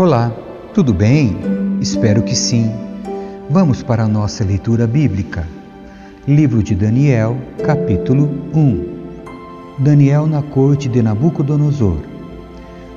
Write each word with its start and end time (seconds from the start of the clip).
Olá, 0.00 0.32
tudo 0.72 0.94
bem? 0.94 1.36
Espero 1.78 2.22
que 2.22 2.34
sim. 2.34 2.72
Vamos 3.50 3.82
para 3.82 4.04
a 4.04 4.08
nossa 4.08 4.42
leitura 4.42 4.86
bíblica. 4.86 5.46
Livro 6.26 6.62
de 6.62 6.74
Daniel, 6.74 7.36
capítulo 7.66 8.24
1. 8.54 9.80
Daniel 9.80 10.26
na 10.26 10.40
corte 10.40 10.88
de 10.88 11.02
Nabucodonosor. 11.02 11.98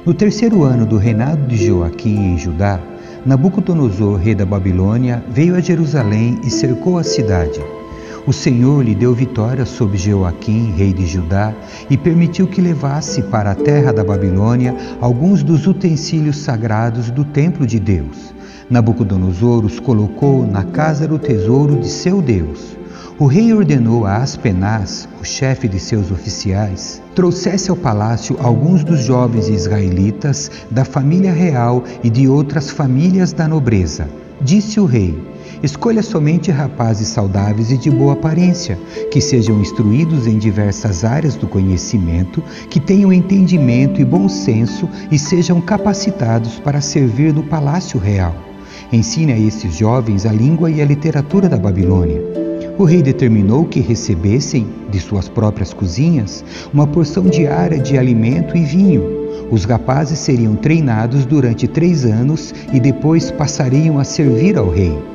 No 0.06 0.14
terceiro 0.14 0.64
ano 0.64 0.86
do 0.86 0.96
reinado 0.96 1.46
de 1.46 1.58
Joaquim 1.58 2.36
em 2.36 2.38
Judá, 2.38 2.80
Nabucodonosor, 3.26 4.16
rei 4.16 4.34
da 4.34 4.46
Babilônia, 4.46 5.22
veio 5.30 5.58
a 5.58 5.60
Jerusalém 5.60 6.40
e 6.42 6.50
cercou 6.50 6.98
a 6.98 7.04
cidade. 7.04 7.60
O 8.26 8.32
Senhor 8.32 8.86
lhe 8.86 8.96
deu 8.96 9.14
vitória 9.14 9.66
sobre 9.66 9.98
Joaquim, 9.98 10.72
rei 10.72 10.94
de 10.94 11.06
Judá, 11.06 11.54
e 11.90 11.98
permitiu 11.98 12.48
que 12.48 12.62
levasse 12.62 13.22
para 13.24 13.52
a 13.52 13.56
terra 13.56 13.92
da 13.92 14.02
Babilônia 14.02 14.74
alguns 15.02 15.44
dos 15.44 15.68
utensílios 15.68 16.38
sagrados 16.38 17.12
do 17.12 17.26
templo 17.26 17.68
de 17.68 17.82
Deus. 17.82 18.34
Nabucodonosor 18.70 19.66
os 19.66 19.78
colocou 19.78 20.48
na 20.48 20.64
casa 20.64 21.06
do 21.06 21.20
tesouro 21.20 21.82
de 21.82 21.90
seu 21.90 22.22
Deus. 22.22 22.78
O 23.20 23.26
rei 23.26 23.54
ordenou 23.54 24.06
a 24.06 24.16
Aspenaz, 24.16 25.08
o 25.22 25.26
chefe 25.26 25.68
de 25.68 25.78
seus 25.78 26.10
oficiais, 26.10 27.02
trouxesse 27.14 27.70
ao 27.70 27.76
palácio 27.76 28.38
alguns 28.40 28.86
dos 28.86 29.02
jovens 29.02 29.50
israelitas 29.50 30.50
da 30.72 30.86
família 30.86 31.34
real 31.34 31.84
e 32.02 32.10
de 32.10 32.28
outras 32.30 32.70
famílias 32.70 33.34
da 33.34 33.50
nobreza. 33.50 34.08
Disse 34.42 34.80
o 34.80 34.86
rei: 34.86 35.33
Escolha 35.64 36.04
somente 36.04 36.52
rapazes 36.52 37.08
saudáveis 37.08 37.72
e 37.72 37.78
de 37.78 37.90
boa 37.90 38.12
aparência, 38.12 38.78
que 39.10 39.22
sejam 39.22 39.62
instruídos 39.62 40.28
em 40.28 40.38
diversas 40.38 41.06
áreas 41.06 41.36
do 41.38 41.48
conhecimento, 41.48 42.44
que 42.70 42.82
tenham 42.82 43.14
entendimento 43.14 44.02
e 44.02 44.04
bom 44.04 44.28
senso 44.28 44.90
e 45.10 45.18
sejam 45.18 45.62
capacitados 45.62 46.60
para 46.60 46.82
servir 46.82 47.34
no 47.34 47.44
palácio 47.44 47.98
real. 47.98 48.36
Ensine 48.92 49.32
a 49.32 49.40
esses 49.40 49.74
jovens 49.74 50.26
a 50.26 50.34
língua 50.34 50.70
e 50.70 50.82
a 50.82 50.86
literatura 50.86 51.48
da 51.48 51.56
Babilônia. 51.56 52.22
O 52.78 52.84
rei 52.84 53.02
determinou 53.02 53.64
que 53.64 53.80
recebessem, 53.80 54.68
de 54.90 55.00
suas 55.00 55.30
próprias 55.30 55.74
cozinhas, 55.74 56.44
uma 56.74 56.86
porção 56.86 57.24
diária 57.24 57.80
de 57.80 57.98
alimento 57.98 58.58
e 58.58 58.66
vinho. 58.66 59.48
Os 59.50 59.64
rapazes 59.64 60.20
seriam 60.20 60.58
treinados 60.58 61.26
durante 61.26 61.70
três 61.70 62.04
anos 62.04 62.54
e 62.74 62.82
depois 62.82 63.32
passariam 63.32 63.98
a 63.98 64.04
servir 64.04 64.58
ao 64.58 64.70
rei. 64.70 65.14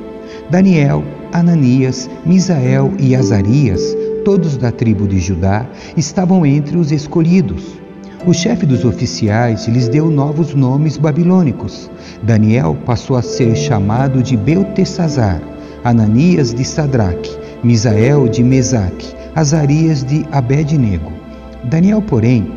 Daniel, 0.49 1.03
Ananias, 1.31 2.09
Misael 2.25 2.91
e 2.97 3.15
Azarias, 3.15 3.81
todos 4.25 4.57
da 4.57 4.71
tribo 4.71 5.07
de 5.07 5.19
Judá, 5.19 5.67
estavam 5.95 6.43
entre 6.43 6.75
os 6.75 6.91
escolhidos. 6.91 7.79
O 8.25 8.33
chefe 8.33 8.65
dos 8.65 8.83
oficiais 8.83 9.67
lhes 9.67 9.87
deu 9.87 10.09
novos 10.09 10.55
nomes 10.55 10.97
babilônicos. 10.97 11.89
Daniel 12.23 12.75
passou 12.83 13.15
a 13.15 13.21
ser 13.21 13.55
chamado 13.55 14.23
de 14.23 14.35
Beltesazar, 14.35 15.39
Ananias 15.83 16.51
de 16.51 16.65
Sadraque, 16.65 17.37
Misael 17.63 18.27
de 18.27 18.43
Mesaque, 18.43 19.13
Azarias 19.35 20.03
de 20.03 20.25
Abednego. 20.31 21.11
Daniel, 21.63 22.01
porém, 22.01 22.51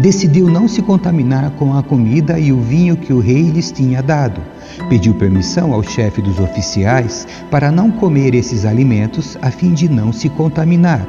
decidiu 0.00 0.48
não 0.48 0.66
se 0.66 0.82
contaminar 0.82 1.50
com 1.52 1.76
a 1.76 1.82
comida 1.82 2.38
e 2.38 2.52
o 2.52 2.60
vinho 2.60 2.96
que 2.96 3.12
o 3.12 3.20
rei 3.20 3.50
lhes 3.50 3.70
tinha 3.70 4.02
dado. 4.02 4.40
Pediu 4.88 5.14
permissão 5.14 5.72
ao 5.72 5.82
chefe 5.82 6.22
dos 6.22 6.38
oficiais 6.38 7.26
para 7.50 7.70
não 7.70 7.90
comer 7.90 8.34
esses 8.34 8.64
alimentos 8.64 9.36
a 9.42 9.50
fim 9.50 9.72
de 9.72 9.88
não 9.88 10.12
se 10.12 10.28
contaminar. 10.28 11.06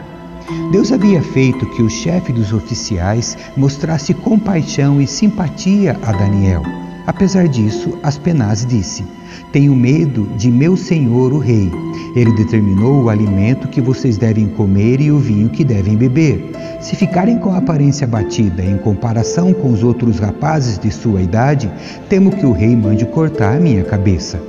Deus 0.71 0.91
havia 0.91 1.21
feito 1.21 1.65
que 1.67 1.81
o 1.81 1.89
chefe 1.89 2.33
dos 2.33 2.51
oficiais 2.51 3.37
mostrasse 3.55 4.13
compaixão 4.13 5.01
e 5.01 5.07
simpatia 5.07 5.97
a 6.03 6.11
Daniel. 6.11 6.63
Apesar 7.07 7.47
disso, 7.47 7.97
Aspenaz 8.03 8.65
disse: 8.65 9.05
Tenho 9.53 9.75
medo 9.75 10.27
de 10.35 10.49
meu 10.49 10.75
senhor 10.75 11.31
o 11.31 11.37
rei. 11.37 11.71
Ele 12.15 12.31
determinou 12.31 13.03
o 13.03 13.09
alimento 13.09 13.67
que 13.67 13.79
vocês 13.79 14.17
devem 14.17 14.47
comer 14.47 14.99
e 14.99 15.11
o 15.11 15.19
vinho 15.19 15.47
que 15.47 15.63
devem 15.63 15.95
beber. 15.95 16.49
Se 16.81 16.95
ficarem 16.95 17.37
com 17.37 17.51
a 17.51 17.59
aparência 17.59 18.07
batida 18.07 18.63
em 18.63 18.79
comparação 18.79 19.53
com 19.53 19.71
os 19.71 19.83
outros 19.83 20.17
rapazes 20.17 20.79
de 20.79 20.89
sua 20.89 21.21
idade, 21.21 21.71
temo 22.09 22.31
que 22.31 22.47
o 22.47 22.51
rei 22.51 22.75
mande 22.75 23.05
cortar 23.05 23.61
minha 23.61 23.83
cabeça. 23.83 24.41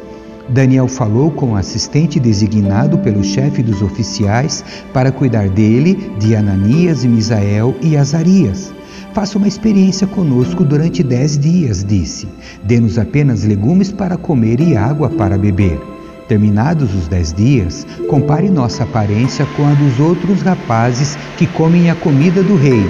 Daniel 0.49 0.89
falou 0.89 1.31
com 1.31 1.53
o 1.53 1.57
assistente 1.57 2.19
designado 2.19 2.97
pelo 2.97 3.23
chefe 3.23 3.63
dos 3.63 3.83
oficiais 3.83 4.65
para 4.91 5.13
cuidar 5.13 5.51
dele, 5.51 6.15
de 6.19 6.35
Ananias 6.35 7.05
e 7.05 7.09
Misael 7.09 7.75
e 7.83 7.95
Azarias. 7.95 8.73
Faça 9.15 9.39
uma 9.39 9.47
experiência 9.47 10.09
conosco 10.09 10.65
durante 10.65 11.01
dez 11.01 11.39
dias, 11.39 11.85
disse. 11.85 12.27
Dê-nos 12.65 12.99
apenas 12.99 13.45
legumes 13.45 13.93
para 13.93 14.17
comer 14.17 14.59
e 14.59 14.77
água 14.77 15.09
para 15.09 15.39
beber. 15.39 15.81
Terminados 16.27 16.93
os 16.93 17.07
dez 17.07 17.33
dias, 17.33 17.87
compare 18.09 18.51
nossa 18.51 18.83
aparência 18.83 19.47
com 19.57 19.65
a 19.67 19.75
dos 19.75 20.01
outros 20.01 20.43
rapazes 20.43 21.17
que 21.37 21.47
comem 21.47 21.91
a 21.91 21.95
comida 21.95 22.43
do 22.43 22.57
rei. 22.57 22.83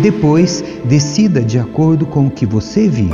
Depois, 0.00 0.62
decida 0.84 1.42
de 1.42 1.58
acordo 1.58 2.06
com 2.06 2.28
o 2.28 2.30
que 2.30 2.46
você 2.46 2.88
vir. 2.88 3.12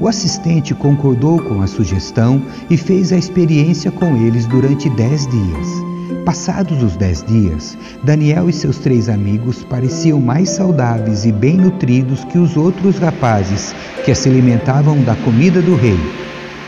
O 0.00 0.06
assistente 0.06 0.76
concordou 0.76 1.42
com 1.42 1.60
a 1.62 1.66
sugestão 1.66 2.40
e 2.70 2.76
fez 2.76 3.12
a 3.12 3.16
experiência 3.16 3.90
com 3.90 4.16
eles 4.16 4.46
durante 4.46 4.88
dez 4.90 5.26
dias. 5.26 5.87
Passados 6.28 6.82
os 6.82 6.94
dez 6.94 7.24
dias, 7.24 7.74
Daniel 8.04 8.50
e 8.50 8.52
seus 8.52 8.76
três 8.76 9.08
amigos 9.08 9.64
pareciam 9.64 10.20
mais 10.20 10.50
saudáveis 10.50 11.24
e 11.24 11.32
bem 11.32 11.56
nutridos 11.56 12.22
que 12.24 12.36
os 12.36 12.54
outros 12.54 12.98
rapazes 12.98 13.74
que 14.04 14.14
se 14.14 14.28
alimentavam 14.28 15.02
da 15.04 15.16
comida 15.16 15.62
do 15.62 15.74
rei. 15.74 15.98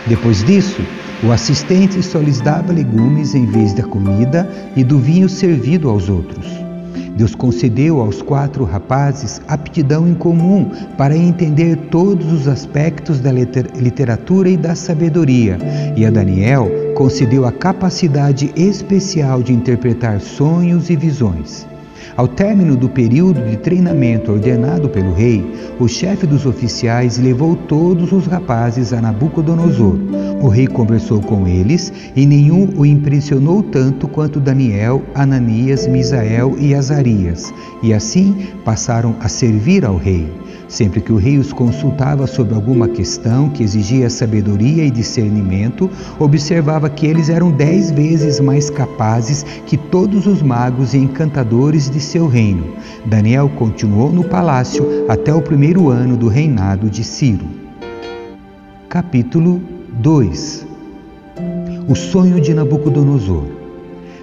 Depois 0.07 0.43
disso, 0.43 0.81
o 1.23 1.31
assistente 1.31 2.03
só 2.03 2.21
lhes 2.21 2.41
dava 2.41 2.73
legumes 2.73 3.35
em 3.35 3.45
vez 3.45 3.75
da 3.75 3.83
comida 3.83 4.51
e 4.75 4.83
do 4.83 4.99
vinho 4.99 5.29
servido 5.29 5.91
aos 5.91 6.09
outros. 6.09 6.70
Deus 7.21 7.35
concedeu 7.35 8.01
aos 8.01 8.23
quatro 8.23 8.65
rapazes 8.65 9.43
aptidão 9.47 10.09
em 10.09 10.15
comum 10.15 10.71
para 10.97 11.15
entender 11.15 11.77
todos 11.91 12.33
os 12.33 12.49
aspectos 12.49 13.21
da 13.21 13.31
literatura 13.31 14.49
e 14.49 14.57
da 14.57 14.75
sabedoria, 14.75 15.59
e 15.95 16.07
a 16.07 16.11
Daniel 16.11 16.71
concedeu 16.95 17.45
a 17.45 17.53
capacidade 17.53 18.51
especial 18.57 19.43
de 19.43 19.53
interpretar 19.53 20.19
sonhos 20.19 20.89
e 20.89 20.97
visões. 20.97 21.67
Ao 22.17 22.27
término 22.27 22.77
do 22.77 22.89
período 22.89 23.41
de 23.49 23.57
treinamento 23.57 24.33
ordenado 24.33 24.89
pelo 24.89 25.13
rei, 25.13 25.45
o 25.79 25.89
chefe 25.89 26.27
dos 26.27 26.45
oficiais 26.45 27.19
levou 27.19 27.55
todos 27.55 28.13
os 28.13 28.27
rapazes 28.27 28.93
a 28.93 29.01
Nabucodonosor. 29.01 29.97
O 30.43 30.49
rei 30.49 30.67
conversou 30.67 31.21
com 31.21 31.47
eles 31.47 31.93
e 32.17 32.27
nenhum 32.27 32.69
o 32.77 32.85
impressionou 32.85 33.63
tanto 33.63 34.09
quanto 34.09 34.41
Daniel, 34.41 35.03
Ananias, 35.15 35.87
Misael 35.87 36.57
e 36.59 36.75
Azarias, 36.75 37.53
e 37.83 37.95
assim 37.95 38.49
passaram 38.65 39.15
a 39.21 39.29
servir 39.29 39.85
ao 39.85 39.97
rei. 39.97 40.29
Sempre 40.71 41.01
que 41.01 41.13
o 41.13 41.17
rei 41.17 41.37
os 41.37 41.53
consultava 41.53 42.29
sobre 42.29 42.55
alguma 42.55 42.87
questão 42.87 43.51
que 43.51 43.65
exigia 43.65 44.09
sabedoria 44.09 44.85
e 44.85 44.91
discernimento, 44.91 45.91
observava 46.17 46.89
que 46.89 47.05
eles 47.05 47.29
eram 47.29 47.51
dez 47.51 47.91
vezes 47.91 48.39
mais 48.39 48.71
capazes 48.71 49.45
que 49.67 49.77
todos 49.77 50.29
os 50.29 50.41
magos 50.41 50.95
e 50.95 50.99
encantadores 50.99 51.91
de 51.91 51.99
seu 51.99 52.29
reino. 52.29 52.73
Daniel 53.05 53.49
continuou 53.49 54.13
no 54.13 54.23
palácio 54.23 54.87
até 55.09 55.35
o 55.35 55.43
primeiro 55.43 55.89
ano 55.89 56.17
do 56.17 56.29
reinado 56.29 56.89
de 56.89 57.03
Ciro. 57.03 57.47
Capítulo 58.89 59.61
2 59.95 60.67
O 61.89 61.97
sonho 61.97 62.41
de 62.41 62.55
Nabucodonosor 62.55 63.60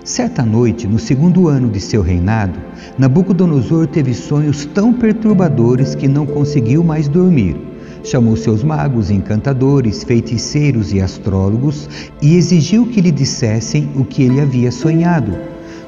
Certa 0.08 0.46
noite, 0.46 0.88
no 0.88 0.98
segundo 0.98 1.50
ano 1.50 1.70
de 1.70 1.82
seu 1.82 2.02
reinado, 2.02 2.58
Nabucodonosor 2.98 3.88
teve 3.88 4.14
sonhos 4.14 4.64
tão 4.64 4.94
perturbadores 4.94 5.96
que 5.96 6.08
não 6.08 6.26
conseguiu 6.26 6.82
mais 6.82 7.10
dormir. 7.10 7.58
Chamou 8.06 8.38
seus 8.38 8.64
magos, 8.64 9.12
encantadores, 9.12 10.06
feiticeiros 10.06 10.94
e 10.94 11.02
astrólogos 11.02 11.90
e 12.22 12.38
exigiu 12.38 12.88
que 12.88 13.02
lhe 13.02 13.12
dissessem 13.12 13.90
o 13.98 14.06
que 14.06 14.24
ele 14.24 14.40
havia 14.40 14.72
sonhado. 14.72 15.38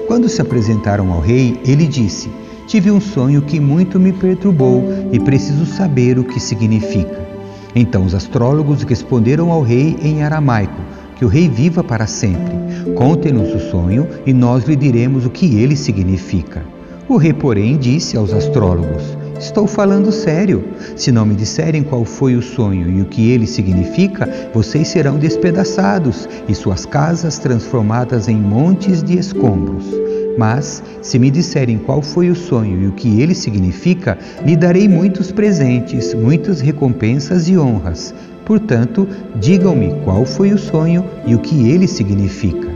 Quando 0.05 0.27
se 0.27 0.41
apresentaram 0.41 1.13
ao 1.13 1.21
rei, 1.21 1.57
ele 1.65 1.87
disse: 1.87 2.29
Tive 2.67 2.91
um 2.91 2.99
sonho 2.99 3.41
que 3.43 3.57
muito 3.57 3.97
me 3.97 4.11
perturbou 4.11 4.83
e 5.13 5.19
preciso 5.21 5.65
saber 5.65 6.19
o 6.19 6.25
que 6.25 6.41
significa. 6.41 7.25
Então 7.73 8.03
os 8.03 8.13
astrólogos 8.13 8.83
responderam 8.83 9.49
ao 9.49 9.61
rei 9.61 9.95
em 10.01 10.23
aramaico: 10.23 10.81
Que 11.19 11.25
o 11.25 11.27
rei 11.27 11.49
viva 11.49 11.83
para 11.83 12.07
sempre. 12.07 12.55
Conte-nos 12.95 13.53
o 13.53 13.59
sonho 13.69 14.07
e 14.25 14.31
nós 14.31 14.63
lhe 14.63 14.73
diremos 14.73 15.25
o 15.25 15.29
que 15.29 15.59
ele 15.59 15.75
significa. 15.75 16.63
O 17.09 17.17
rei, 17.17 17.33
porém, 17.33 17.77
disse 17.77 18.15
aos 18.15 18.31
astrólogos: 18.31 19.17
Estou 19.37 19.67
falando 19.67 20.13
sério. 20.13 20.63
Se 20.95 21.11
não 21.11 21.25
me 21.25 21.35
disserem 21.35 21.83
qual 21.83 22.05
foi 22.05 22.37
o 22.37 22.41
sonho 22.41 22.89
e 22.89 23.01
o 23.01 23.05
que 23.05 23.31
ele 23.31 23.45
significa, 23.45 24.49
vocês 24.53 24.87
serão 24.87 25.19
despedaçados 25.19 26.25
e 26.47 26.55
suas 26.55 26.85
casas 26.85 27.37
transformadas 27.37 28.29
em 28.29 28.37
montes 28.37 29.03
de 29.03 29.19
escombros. 29.19 29.83
Mas, 30.37 30.81
se 31.01 31.19
me 31.19 31.29
disserem 31.29 31.79
qual 31.79 32.01
foi 32.01 32.29
o 32.29 32.35
sonho 32.35 32.81
e 32.81 32.87
o 32.87 32.93
que 32.93 33.19
ele 33.19 33.35
significa, 33.35 34.17
lhe 34.45 34.55
darei 34.55 34.87
muitos 34.87 35.33
presentes, 35.33 36.13
muitas 36.13 36.61
recompensas 36.61 37.49
e 37.49 37.57
honras. 37.57 38.15
Portanto, 38.49 39.07
digam-me 39.35 39.93
qual 40.03 40.25
foi 40.25 40.51
o 40.51 40.57
sonho 40.57 41.05
e 41.23 41.35
o 41.35 41.39
que 41.39 41.69
ele 41.69 41.87
significa. 41.87 42.67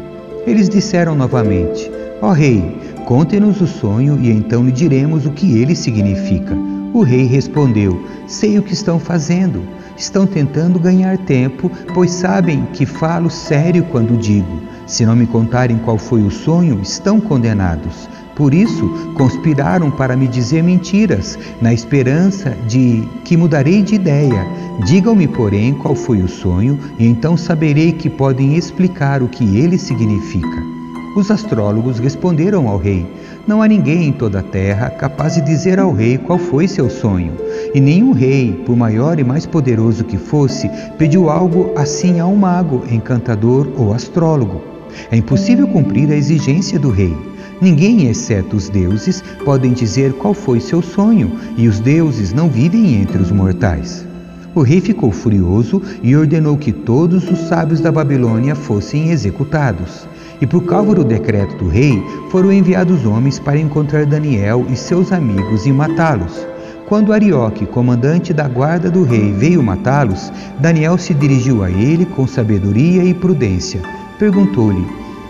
Eles 0.45 0.69
disseram 0.69 1.15
novamente: 1.15 1.91
Ó 2.21 2.29
oh, 2.29 2.31
rei, 2.31 2.77
conte-nos 3.07 3.59
o 3.59 3.65
sonho 3.65 4.19
e 4.21 4.29
então 4.29 4.63
lhe 4.63 4.71
diremos 4.71 5.25
o 5.25 5.31
que 5.31 5.57
ele 5.57 5.75
significa. 5.75 6.55
O 6.93 7.01
rei 7.01 7.25
respondeu: 7.25 8.05
Sei 8.27 8.59
o 8.59 8.61
que 8.61 8.71
estão 8.71 8.99
fazendo. 8.99 9.63
Estão 9.97 10.27
tentando 10.27 10.77
ganhar 10.77 11.17
tempo, 11.17 11.71
pois 11.91 12.11
sabem 12.11 12.67
que 12.71 12.85
falo 12.85 13.31
sério 13.31 13.83
quando 13.85 14.15
digo. 14.15 14.61
Se 14.85 15.07
não 15.07 15.15
me 15.15 15.25
contarem 15.25 15.79
qual 15.79 15.97
foi 15.97 16.21
o 16.21 16.29
sonho, 16.29 16.81
estão 16.83 17.19
condenados. 17.19 18.07
Por 18.35 18.53
isso, 18.53 18.89
conspiraram 19.13 19.91
para 19.91 20.15
me 20.15 20.27
dizer 20.27 20.63
mentiras, 20.63 21.37
na 21.61 21.73
esperança 21.73 22.57
de 22.67 23.07
que 23.23 23.37
mudarei 23.37 23.83
de 23.83 23.95
ideia. 23.95 24.45
Digam-me, 24.85 25.27
porém, 25.27 25.73
qual 25.73 25.93
foi 25.93 26.21
o 26.21 26.27
sonho, 26.27 26.79
e 26.97 27.05
então 27.05 27.37
saberei 27.37 27.91
que 27.91 28.09
podem 28.09 28.55
explicar 28.55 29.21
o 29.21 29.27
que 29.27 29.57
ele 29.57 29.77
significa. 29.77 30.73
Os 31.15 31.29
astrólogos 31.29 31.99
responderam 31.99 32.67
ao 32.67 32.77
rei: 32.77 33.05
Não 33.45 33.61
há 33.61 33.67
ninguém 33.67 34.07
em 34.07 34.11
toda 34.11 34.39
a 34.39 34.43
terra 34.43 34.89
capaz 34.89 35.35
de 35.35 35.41
dizer 35.41 35.79
ao 35.79 35.93
rei 35.93 36.17
qual 36.17 36.39
foi 36.39 36.67
seu 36.67 36.89
sonho. 36.89 37.33
E 37.71 37.79
nenhum 37.79 38.13
rei, 38.13 38.51
por 38.65 38.75
maior 38.75 39.19
e 39.19 39.23
mais 39.23 39.45
poderoso 39.45 40.03
que 40.03 40.17
fosse, 40.17 40.67
pediu 40.97 41.29
algo 41.29 41.71
assim 41.75 42.19
a 42.19 42.25
um 42.25 42.35
mago, 42.35 42.83
encantador 42.89 43.67
ou 43.77 43.93
astrólogo. 43.93 44.63
É 45.11 45.17
impossível 45.17 45.67
cumprir 45.67 46.11
a 46.11 46.15
exigência 46.15 46.79
do 46.79 46.89
rei. 46.89 47.15
Ninguém, 47.63 48.09
exceto 48.09 48.57
os 48.57 48.67
deuses, 48.67 49.23
podem 49.45 49.71
dizer 49.71 50.11
qual 50.15 50.33
foi 50.33 50.59
seu 50.59 50.81
sonho, 50.81 51.31
e 51.55 51.65
os 51.65 51.79
deuses 51.79 52.33
não 52.33 52.49
vivem 52.49 52.95
entre 52.95 53.21
os 53.21 53.31
mortais. 53.31 54.05
O 54.53 54.61
rei 54.61 54.81
ficou 54.81 55.13
furioso 55.13 55.81
e 56.01 56.13
ordenou 56.13 56.57
que 56.57 56.73
todos 56.73 57.31
os 57.31 57.39
sábios 57.47 57.79
da 57.79 57.89
Babilônia 57.89 58.53
fossem 58.53 59.11
executados. 59.11 60.05
E 60.41 60.45
por 60.45 60.65
causa 60.65 60.93
do 60.93 61.05
decreto 61.05 61.55
do 61.55 61.69
rei, 61.69 62.03
foram 62.29 62.51
enviados 62.51 63.05
homens 63.05 63.39
para 63.39 63.57
encontrar 63.57 64.05
Daniel 64.05 64.65
e 64.69 64.75
seus 64.75 65.13
amigos 65.13 65.65
e 65.65 65.71
matá-los. 65.71 66.45
Quando 66.85 67.13
Arioque, 67.13 67.65
comandante 67.65 68.33
da 68.33 68.45
guarda 68.45 68.91
do 68.91 69.03
rei, 69.05 69.31
veio 69.31 69.63
matá-los, 69.63 70.33
Daniel 70.59 70.97
se 70.97 71.13
dirigiu 71.13 71.63
a 71.63 71.71
ele 71.71 72.05
com 72.05 72.27
sabedoria 72.27 73.05
e 73.05 73.13
prudência. 73.13 73.81
Perguntou-lhe: 74.19 74.85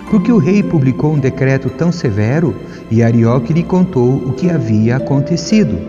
Por 0.09 0.21
que 0.21 0.31
o 0.31 0.37
rei 0.37 0.61
publicou 0.61 1.13
um 1.13 1.19
decreto 1.19 1.69
tão 1.69 1.91
severo? 1.91 2.55
E 2.91 3.01
Arioque 3.01 3.53
lhe 3.53 3.63
contou 3.63 4.15
o 4.15 4.33
que 4.33 4.49
havia 4.49 4.97
acontecido. 4.97 5.79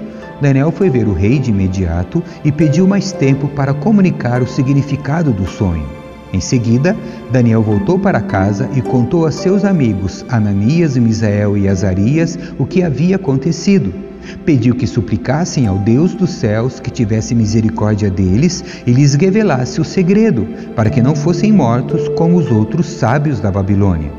Daniel 0.41 0.73
foi 0.73 0.91
ver 0.91 1.07
o 1.07 1.13
rei 1.13 1.39
de 1.39 1.51
imediato 1.51 2.23
e 2.45 2.51
pediu 2.51 2.87
mais 2.87 3.13
tempo 3.13 3.49
para 3.49 3.75
comunicar 3.75 4.43
o 4.43 4.47
significado 4.47 5.33
do 5.33 5.47
sonho. 5.47 5.87
Em 6.33 6.41
seguida, 6.41 6.97
Daniel 7.31 7.63
voltou 7.63 7.99
para 7.99 8.21
casa 8.21 8.69
e 8.75 8.83
contou 8.83 9.25
a 9.25 9.31
seus 9.31 9.65
amigos 9.65 10.25
Ananias, 10.29 10.97
Misael 10.97 11.57
e 11.57 11.69
Azarias 11.69 12.37
o 12.59 12.67
que 12.67 12.83
havia 12.83 13.17
acontecido. 13.17 14.04
Pediu 14.45 14.75
que 14.75 14.87
suplicassem 14.87 15.67
ao 15.67 15.79
Deus 15.79 16.15
dos 16.15 16.31
céus 16.31 16.81
que 16.81 16.91
tivesse 16.91 17.35
misericórdia 17.35 18.11
deles 18.11 18.65
e 18.87 18.93
lhes 18.93 19.15
revelasse 19.15 19.81
o 19.81 19.85
segredo, 19.85 20.47
para 20.75 20.91
que 20.91 21.03
não 21.03 21.15
fossem 21.15 21.53
mortos 21.53 22.09
como 22.11 22.37
os 22.37 22.51
outros 22.51 22.87
sábios 22.87 23.41
da 23.41 23.51
Babilônia. 23.51 24.11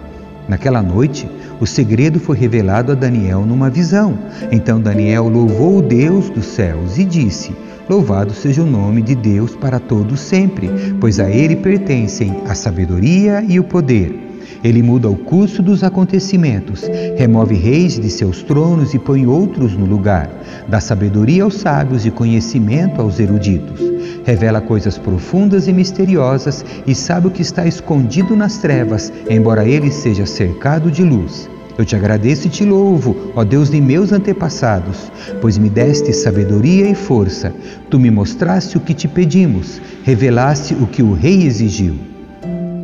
Naquela 0.47 0.81
noite, 0.81 1.27
o 1.59 1.65
segredo 1.65 2.19
foi 2.19 2.37
revelado 2.37 2.91
a 2.91 2.95
Daniel 2.95 3.45
numa 3.45 3.69
visão. 3.69 4.17
Então 4.51 4.79
Daniel 4.79 5.27
louvou 5.27 5.77
o 5.77 5.81
Deus 5.81 6.29
dos 6.29 6.45
céus 6.45 6.97
e 6.97 7.05
disse: 7.05 7.55
Louvado 7.89 8.33
seja 8.33 8.61
o 8.61 8.65
nome 8.65 9.01
de 9.01 9.15
Deus 9.15 9.55
para 9.55 9.79
todos 9.79 10.19
sempre, 10.19 10.69
pois 10.99 11.19
a 11.19 11.29
ele 11.29 11.55
pertencem 11.55 12.41
a 12.47 12.55
sabedoria 12.55 13.43
e 13.47 13.59
o 13.59 13.63
poder. 13.63 14.34
Ele 14.63 14.81
muda 14.81 15.09
o 15.09 15.15
curso 15.15 15.61
dos 15.61 15.83
acontecimentos, 15.83 16.83
remove 17.17 17.55
reis 17.55 17.99
de 17.99 18.09
seus 18.09 18.43
tronos 18.43 18.93
e 18.93 18.99
põe 18.99 19.25
outros 19.25 19.73
no 19.73 19.85
lugar, 19.85 20.29
dá 20.67 20.79
sabedoria 20.79 21.43
aos 21.43 21.55
sábios 21.55 22.05
e 22.05 22.11
conhecimento 22.11 23.01
aos 23.01 23.19
eruditos. 23.19 23.79
Revela 24.25 24.59
coisas 24.59 24.97
profundas 24.97 25.67
e 25.67 25.73
misteriosas 25.73 26.65
e 26.87 26.95
sabe 26.95 27.27
o 27.27 27.31
que 27.31 27.41
está 27.41 27.67
escondido 27.67 28.35
nas 28.35 28.57
trevas, 28.57 29.13
embora 29.29 29.67
ele 29.67 29.91
seja 29.91 30.25
cercado 30.25 30.89
de 30.89 31.03
luz. 31.03 31.47
Eu 31.77 31.83
te 31.83 31.95
agradeço 31.95 32.47
e 32.47 32.49
te 32.49 32.63
louvo, 32.63 33.33
ó 33.35 33.43
Deus 33.43 33.69
de 33.69 33.81
meus 33.81 34.13
antepassados, 34.13 35.11
pois 35.41 35.57
me 35.57 35.69
deste 35.69 36.13
sabedoria 36.13 36.89
e 36.89 36.95
força. 36.95 37.53
Tu 37.89 37.99
me 37.99 38.09
mostraste 38.09 38.77
o 38.77 38.79
que 38.79 38.93
te 38.93 39.07
pedimos, 39.07 39.81
revelaste 40.03 40.73
o 40.73 40.87
que 40.87 41.03
o 41.03 41.13
rei 41.13 41.43
exigiu. 41.43 42.14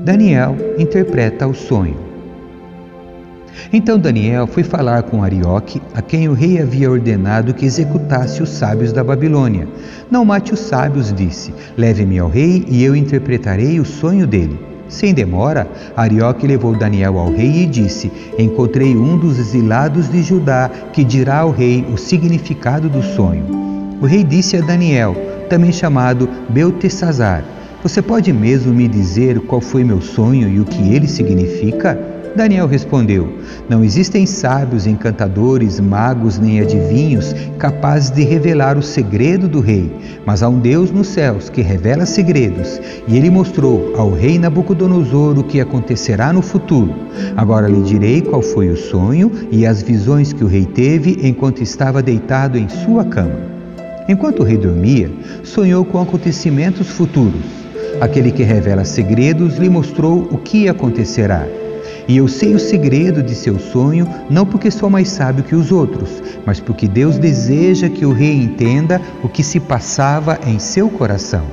Daniel 0.04 0.56
interpreta 0.80 1.46
o 1.48 1.54
sonho. 1.54 1.96
Então 3.72 4.00
Daniel 4.00 4.48
foi 4.48 4.64
falar 4.64 5.04
com 5.04 5.24
Arioque, 5.24 5.80
a 5.94 6.02
quem 6.02 6.28
o 6.28 6.34
rei 6.34 6.60
havia 6.60 6.90
ordenado 6.90 7.54
que 7.54 7.66
executasse 7.66 8.42
os 8.42 8.50
sábios 8.50 8.92
da 8.92 9.04
Babilônia. 9.04 9.68
Não 10.10 10.26
mate 10.26 10.54
os 10.54 10.60
sábios, 10.60 11.14
disse. 11.14 11.54
Leve-me 11.78 12.18
ao 12.18 12.30
rei 12.30 12.66
e 12.68 12.84
eu 12.84 12.96
interpretarei 12.96 13.80
o 13.80 13.86
sonho 13.86 14.26
dele. 14.26 14.60
Sem 14.90 15.14
demora, 15.14 15.68
Arioque 15.96 16.48
levou 16.48 16.76
Daniel 16.76 17.20
ao 17.20 17.32
rei 17.32 17.64
e 17.64 17.66
disse: 17.68 18.12
Encontrei 18.40 18.96
um 18.96 19.20
dos 19.20 19.38
exilados 19.38 20.10
de 20.10 20.24
Judá 20.24 20.70
que 20.92 21.04
dirá 21.04 21.42
ao 21.42 21.52
rei 21.52 21.86
o 21.94 21.98
significado 21.98 22.90
do 22.90 23.04
sonho. 23.04 23.46
O 24.02 24.08
rei 24.08 24.24
disse 24.24 24.58
a 24.58 24.62
Daniel, 24.62 25.16
também 25.48 25.72
chamado 25.72 26.28
Beltesazar: 26.50 27.44
Você 27.84 28.00
pode 28.00 28.32
mesmo 28.32 28.72
me 28.72 28.88
dizer 28.88 29.40
qual 29.40 29.60
foi 29.60 29.84
meu 29.84 30.00
sonho 30.02 30.48
e 30.48 30.60
o 30.60 30.66
que 30.66 30.94
ele 30.94 31.08
significa? 31.08 32.00
Daniel 32.36 32.68
respondeu: 32.68 33.40
Não 33.68 33.84
existem 33.84 34.24
sábios, 34.24 34.86
encantadores, 34.86 35.80
magos 35.80 36.38
nem 36.38 36.62
adivinhos 36.62 37.34
capazes 37.58 38.12
de 38.12 38.22
revelar 38.22 38.78
o 38.78 38.84
segredo 38.84 39.48
do 39.48 39.60
rei, 39.60 39.92
mas 40.24 40.44
há 40.44 40.48
um 40.48 40.60
Deus 40.60 40.92
nos 40.92 41.08
céus 41.08 41.50
que 41.50 41.64
revela 41.64 42.06
segredos, 42.06 42.80
e 43.08 43.18
ele 43.18 43.32
mostrou 43.32 43.96
ao 43.98 44.14
rei 44.14 44.38
Nabucodonosor 44.38 45.40
o 45.40 45.44
que 45.44 45.60
acontecerá 45.60 46.32
no 46.32 46.44
futuro. 46.44 46.94
Agora 47.36 47.68
lhe 47.68 47.82
direi 47.82 48.22
qual 48.22 48.44
foi 48.44 48.70
o 48.70 48.78
sonho 48.78 49.32
e 49.52 49.66
as 49.66 49.82
visões 49.82 50.32
que 50.32 50.44
o 50.44 50.48
rei 50.48 50.68
teve 50.68 51.18
enquanto 51.24 51.64
estava 51.64 52.04
deitado 52.04 52.60
em 52.60 52.70
sua 52.70 53.04
cama. 53.04 53.50
Enquanto 54.08 54.42
o 54.42 54.44
rei 54.44 54.58
dormia, 54.58 55.10
sonhou 55.44 55.84
com 55.84 56.00
acontecimentos 56.00 56.88
futuros. 56.88 57.62
Aquele 58.00 58.32
que 58.32 58.44
revela 58.44 58.86
segredos 58.86 59.58
lhe 59.58 59.70
mostrou 59.70 60.28
o 60.32 60.38
que 60.38 60.68
acontecerá. 60.68 61.46
E 62.08 62.18
eu 62.18 62.28
sei 62.28 62.56
o 62.56 62.60
segredo 62.60 63.22
de 63.22 63.36
seu 63.36 63.60
sonho, 63.60 64.08
não 64.30 64.46
porque 64.46 64.72
sou 64.72 64.90
mais 64.90 65.10
sábio 65.10 65.44
que 65.44 65.56
os 65.56 65.72
outros, 65.72 66.22
mas 66.46 66.60
porque 66.60 66.88
Deus 66.88 67.18
deseja 67.18 67.90
que 67.90 68.06
o 68.06 68.12
rei 68.12 68.34
entenda 68.34 69.00
o 69.24 69.30
que 69.30 69.44
se 69.44 69.60
passava 69.60 70.40
em 70.46 70.60
seu 70.60 70.90
coração. 70.90 71.44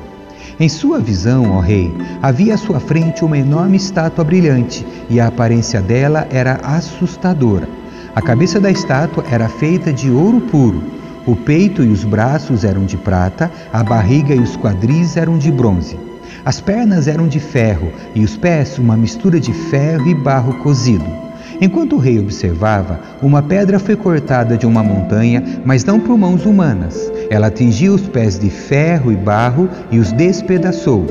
Em 0.58 0.68
sua 0.68 0.99
visão, 0.99 1.52
ó 1.52 1.61
rei, 1.61 1.92
havia 2.20 2.54
à 2.54 2.56
sua 2.56 2.80
frente 2.80 3.25
uma 3.25 3.38
enorme 3.38 3.76
estátua 3.76 4.25
brilhante, 4.25 4.85
e 5.08 5.20
a 5.20 5.28
aparência 5.28 5.80
dela 5.80 6.26
era 6.30 6.58
assustadora. 6.64 7.68
A 8.14 8.20
cabeça 8.20 8.58
da 8.58 8.70
estátua 8.70 9.25
era 9.30 9.49
feita 9.49 9.92
de 9.92 10.11
ouro 10.11 10.40
puro. 10.40 10.82
O 11.25 11.37
peito 11.37 11.85
e 11.85 11.88
os 11.88 12.02
braços 12.02 12.64
eram 12.64 12.85
de 12.85 12.97
prata, 12.97 13.50
a 13.73 13.85
barriga 13.85 14.35
e 14.35 14.40
os 14.40 14.56
quadris 14.56 15.16
eram 15.16 15.38
de 15.38 15.52
bronze. 15.52 16.08
As 16.44 16.61
pernas 16.61 17.08
eram 17.08 17.28
de 17.28 17.40
ferro 17.40 17.92
e 18.14 18.25
os 18.25 18.37
pés 18.37 18.78
uma 18.78 18.97
mistura 18.97 19.38
de 19.40 19.52
ferro 19.52 20.08
e 20.08 20.14
barro 20.14 20.54
cozido. 20.62 21.28
Enquanto 21.61 21.97
o 21.97 21.99
rei 21.99 22.20
observava, 22.20 23.00
uma 23.20 23.42
pedra 23.42 23.80
foi 23.80 23.97
cortada 23.97 24.56
de 24.56 24.64
uma 24.64 24.82
montanha, 24.82 25.42
mas 25.64 25.85
não 25.85 25.99
por 25.99 26.16
mãos 26.16 26.47
humanas. 26.47 27.11
Ela 27.28 27.49
atingiu 27.49 27.94
os 27.94 28.02
pés 28.02 28.38
de 28.38 28.49
ferro 28.49 29.11
e 29.11 29.16
barro 29.16 29.68
e 29.90 29.99
os 29.99 30.12
despedaçou. 30.12 31.04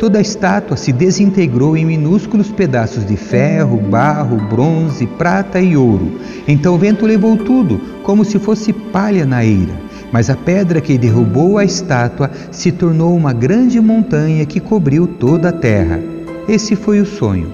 Toda 0.00 0.18
a 0.18 0.22
estátua 0.22 0.76
se 0.76 0.92
desintegrou 0.92 1.76
em 1.76 1.86
minúsculos 1.86 2.50
pedaços 2.50 3.06
de 3.06 3.16
ferro, 3.16 3.76
barro, 3.76 4.36
bronze, 4.48 5.06
prata 5.06 5.60
e 5.60 5.76
ouro. 5.76 6.18
Então 6.48 6.74
o 6.74 6.78
vento 6.78 7.06
levou 7.06 7.36
tudo, 7.36 7.80
como 8.02 8.24
se 8.24 8.40
fosse 8.40 8.72
palha 8.72 9.24
na 9.24 9.44
eira. 9.44 9.91
Mas 10.12 10.28
a 10.28 10.36
pedra 10.36 10.80
que 10.80 10.98
derrubou 10.98 11.56
a 11.56 11.64
estátua 11.64 12.30
se 12.50 12.70
tornou 12.70 13.16
uma 13.16 13.32
grande 13.32 13.80
montanha 13.80 14.44
que 14.44 14.60
cobriu 14.60 15.06
toda 15.06 15.48
a 15.48 15.52
terra. 15.52 15.98
Esse 16.46 16.76
foi 16.76 17.00
o 17.00 17.06
sonho. 17.06 17.50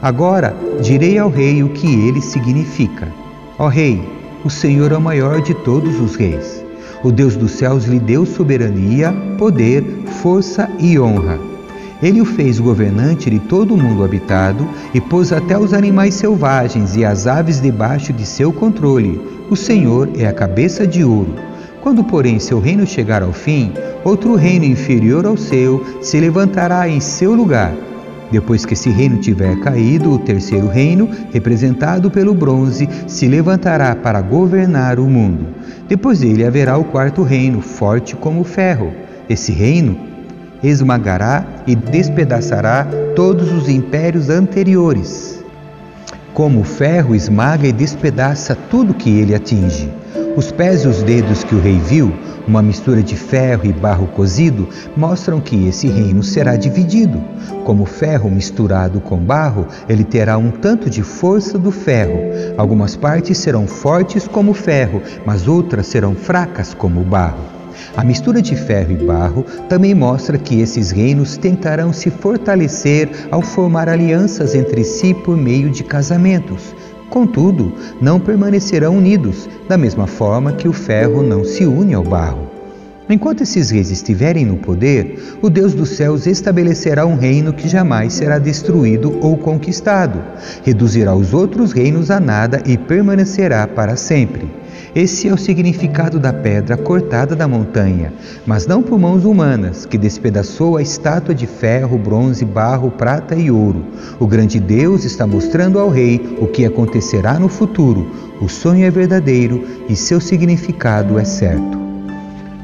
Agora 0.00 0.56
direi 0.80 1.18
ao 1.18 1.28
rei 1.28 1.62
o 1.62 1.68
que 1.68 1.86
ele 1.86 2.22
significa. 2.22 3.08
Ó 3.58 3.68
rei, 3.68 4.02
o 4.44 4.48
Senhor 4.48 4.92
é 4.92 4.96
o 4.96 5.00
maior 5.00 5.42
de 5.42 5.52
todos 5.52 6.00
os 6.00 6.14
reis. 6.14 6.64
O 7.02 7.12
Deus 7.12 7.36
dos 7.36 7.52
céus 7.52 7.84
lhe 7.84 7.98
deu 7.98 8.24
soberania, 8.24 9.12
poder, 9.36 9.84
força 10.22 10.70
e 10.78 10.98
honra. 10.98 11.38
Ele 12.02 12.20
o 12.20 12.24
fez 12.24 12.60
governante 12.60 13.28
de 13.28 13.40
todo 13.40 13.74
o 13.74 13.76
mundo 13.76 14.04
habitado 14.04 14.68
e 14.94 15.00
pôs 15.00 15.32
até 15.32 15.58
os 15.58 15.74
animais 15.74 16.14
selvagens 16.14 16.96
e 16.96 17.04
as 17.04 17.26
aves 17.26 17.60
debaixo 17.60 18.12
de 18.12 18.24
seu 18.24 18.52
controle. 18.52 19.20
O 19.50 19.56
Senhor 19.56 20.08
é 20.16 20.26
a 20.26 20.32
cabeça 20.32 20.86
de 20.86 21.02
ouro. 21.02 21.34
Quando, 21.82 22.02
porém, 22.02 22.38
seu 22.38 22.58
reino 22.58 22.86
chegar 22.86 23.22
ao 23.22 23.32
fim, 23.32 23.72
outro 24.04 24.34
reino 24.34 24.64
inferior 24.64 25.24
ao 25.26 25.36
seu 25.36 25.84
se 26.02 26.18
levantará 26.18 26.88
em 26.88 27.00
seu 27.00 27.34
lugar. 27.34 27.72
Depois 28.30 28.66
que 28.66 28.74
esse 28.74 28.90
reino 28.90 29.16
tiver 29.18 29.58
caído, 29.60 30.12
o 30.12 30.18
terceiro 30.18 30.68
reino, 30.68 31.08
representado 31.32 32.10
pelo 32.10 32.34
bronze, 32.34 32.88
se 33.06 33.26
levantará 33.26 33.94
para 33.94 34.20
governar 34.20 34.98
o 34.98 35.04
mundo. 35.04 35.46
Depois 35.88 36.20
dele 36.20 36.44
haverá 36.44 36.76
o 36.76 36.84
quarto 36.84 37.22
reino, 37.22 37.62
forte 37.62 38.14
como 38.14 38.40
o 38.40 38.44
ferro. 38.44 38.92
Esse 39.30 39.52
reino 39.52 39.96
esmagará 40.62 41.46
e 41.66 41.74
despedaçará 41.74 42.86
todos 43.14 43.52
os 43.52 43.68
impérios 43.68 44.28
anteriores. 44.28 45.42
Como 46.34 46.60
o 46.60 46.64
ferro 46.64 47.14
esmaga 47.14 47.66
e 47.66 47.72
despedaça 47.72 48.56
tudo 48.70 48.94
que 48.94 49.10
ele 49.10 49.34
atinge. 49.34 49.90
Os 50.38 50.52
pés 50.52 50.84
e 50.84 50.86
os 50.86 51.02
dedos 51.02 51.42
que 51.42 51.52
o 51.52 51.60
rei 51.60 51.80
viu, 51.80 52.12
uma 52.46 52.62
mistura 52.62 53.02
de 53.02 53.16
ferro 53.16 53.66
e 53.66 53.72
barro 53.72 54.06
cozido, 54.06 54.68
mostram 54.96 55.40
que 55.40 55.66
esse 55.66 55.88
reino 55.88 56.22
será 56.22 56.54
dividido. 56.54 57.20
Como 57.64 57.84
ferro 57.84 58.30
misturado 58.30 59.00
com 59.00 59.18
barro, 59.18 59.66
ele 59.88 60.04
terá 60.04 60.38
um 60.38 60.52
tanto 60.52 60.88
de 60.88 61.02
força 61.02 61.58
do 61.58 61.72
ferro. 61.72 62.20
Algumas 62.56 62.94
partes 62.94 63.36
serão 63.36 63.66
fortes 63.66 64.28
como 64.28 64.54
ferro, 64.54 65.02
mas 65.26 65.48
outras 65.48 65.88
serão 65.88 66.14
fracas 66.14 66.72
como 66.72 67.02
barro. 67.02 67.42
A 67.96 68.04
mistura 68.04 68.40
de 68.40 68.54
ferro 68.54 68.92
e 68.92 68.96
barro 69.04 69.44
também 69.68 69.92
mostra 69.92 70.38
que 70.38 70.60
esses 70.60 70.92
reinos 70.92 71.36
tentarão 71.36 71.92
se 71.92 72.10
fortalecer 72.10 73.10
ao 73.32 73.42
formar 73.42 73.88
alianças 73.88 74.54
entre 74.54 74.84
si 74.84 75.12
por 75.14 75.36
meio 75.36 75.68
de 75.68 75.82
casamentos. 75.82 76.76
Contudo, 77.10 77.72
não 78.00 78.20
permanecerão 78.20 78.96
unidos, 78.96 79.48
da 79.68 79.78
mesma 79.78 80.06
forma 80.06 80.52
que 80.52 80.68
o 80.68 80.72
ferro 80.72 81.22
não 81.22 81.44
se 81.44 81.64
une 81.64 81.94
ao 81.94 82.04
barro. 82.04 82.58
Enquanto 83.10 83.42
esses 83.42 83.70
reis 83.70 83.90
estiverem 83.90 84.44
no 84.44 84.58
poder, 84.58 85.38
o 85.40 85.48
Deus 85.48 85.72
dos 85.72 85.90
céus 85.90 86.26
estabelecerá 86.26 87.06
um 87.06 87.16
reino 87.16 87.54
que 87.54 87.66
jamais 87.66 88.12
será 88.12 88.38
destruído 88.38 89.18
ou 89.22 89.38
conquistado, 89.38 90.22
reduzirá 90.62 91.14
os 91.14 91.32
outros 91.32 91.72
reinos 91.72 92.10
a 92.10 92.20
nada 92.20 92.62
e 92.66 92.76
permanecerá 92.76 93.66
para 93.66 93.96
sempre. 93.96 94.50
Esse 94.94 95.28
é 95.28 95.32
o 95.32 95.36
significado 95.36 96.18
da 96.18 96.32
pedra 96.32 96.76
cortada 96.76 97.36
da 97.36 97.46
montanha, 97.46 98.12
mas 98.46 98.66
não 98.66 98.82
por 98.82 98.98
mãos 98.98 99.24
humanas, 99.24 99.84
que 99.84 99.98
despedaçou 99.98 100.76
a 100.76 100.82
estátua 100.82 101.34
de 101.34 101.46
ferro, 101.46 101.98
bronze, 101.98 102.44
barro, 102.44 102.90
prata 102.90 103.34
e 103.34 103.50
ouro. 103.50 103.84
O 104.18 104.26
grande 104.26 104.58
Deus 104.58 105.04
está 105.04 105.26
mostrando 105.26 105.78
ao 105.78 105.90
rei 105.90 106.36
o 106.40 106.46
que 106.46 106.64
acontecerá 106.64 107.38
no 107.38 107.48
futuro. 107.48 108.10
O 108.40 108.48
sonho 108.48 108.86
é 108.86 108.90
verdadeiro 108.90 109.62
e 109.88 109.94
seu 109.94 110.20
significado 110.20 111.18
é 111.18 111.24
certo. 111.24 111.78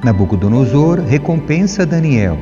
Nabucodonosor 0.02 1.00
recompensa 1.00 1.85
Daniel. 1.85 2.38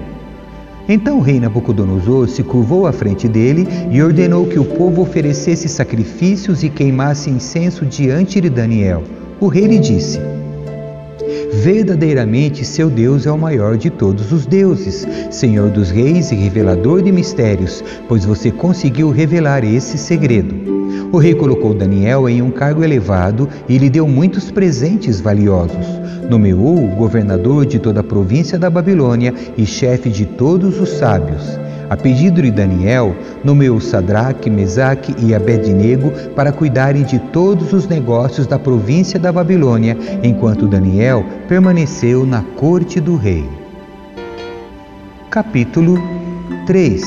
Então 0.88 1.18
o 1.18 1.20
rei 1.20 1.40
Nabucodonosor 1.40 2.28
se 2.28 2.42
curvou 2.42 2.86
à 2.86 2.92
frente 2.92 3.28
dele 3.28 3.66
e 3.90 4.02
ordenou 4.02 4.46
que 4.46 4.58
o 4.58 4.64
povo 4.64 5.02
oferecesse 5.02 5.68
sacrifícios 5.68 6.62
e 6.62 6.68
queimasse 6.68 7.30
incenso 7.30 7.86
diante 7.86 8.40
de 8.40 8.50
Daniel. 8.50 9.02
O 9.42 9.48
rei 9.48 9.66
lhe 9.66 9.80
disse: 9.80 10.20
Verdadeiramente 11.64 12.64
seu 12.64 12.88
Deus 12.88 13.26
é 13.26 13.32
o 13.32 13.36
maior 13.36 13.76
de 13.76 13.90
todos 13.90 14.30
os 14.30 14.46
deuses, 14.46 15.04
Senhor 15.32 15.68
dos 15.68 15.90
reis 15.90 16.30
e 16.30 16.36
revelador 16.36 17.02
de 17.02 17.10
mistérios, 17.10 17.82
pois 18.06 18.24
você 18.24 18.52
conseguiu 18.52 19.10
revelar 19.10 19.64
esse 19.64 19.98
segredo. 19.98 20.54
O 21.10 21.18
rei 21.18 21.34
colocou 21.34 21.74
Daniel 21.74 22.28
em 22.28 22.40
um 22.40 22.52
cargo 22.52 22.84
elevado 22.84 23.48
e 23.68 23.76
lhe 23.78 23.90
deu 23.90 24.06
muitos 24.06 24.48
presentes 24.48 25.20
valiosos. 25.20 25.88
Nomeou-o 26.30 26.94
governador 26.94 27.66
de 27.66 27.80
toda 27.80 27.98
a 27.98 28.04
província 28.04 28.56
da 28.56 28.70
Babilônia 28.70 29.34
e 29.58 29.66
chefe 29.66 30.08
de 30.08 30.24
todos 30.24 30.80
os 30.80 30.88
sábios. 30.88 31.58
A 31.92 31.96
pedido 31.96 32.40
de 32.40 32.50
Daniel, 32.50 33.14
nomeou 33.44 33.78
Sadraque, 33.78 34.48
Mesaque 34.48 35.14
e 35.18 35.34
Abednego 35.34 36.10
para 36.34 36.50
cuidarem 36.50 37.02
de 37.02 37.18
todos 37.18 37.74
os 37.74 37.86
negócios 37.86 38.46
da 38.46 38.58
província 38.58 39.20
da 39.20 39.30
Babilônia, 39.30 39.94
enquanto 40.22 40.66
Daniel 40.66 41.22
permaneceu 41.46 42.24
na 42.24 42.42
corte 42.56 42.98
do 42.98 43.14
rei. 43.14 43.46
Capítulo 45.28 45.98
3 46.64 47.02